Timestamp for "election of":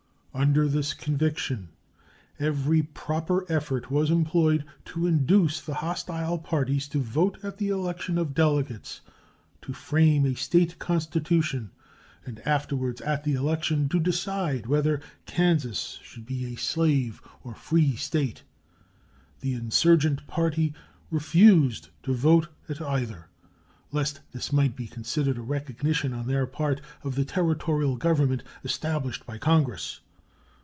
7.67-8.33